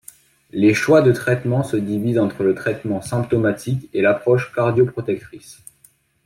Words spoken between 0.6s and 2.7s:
choix de traitement se divisent entre le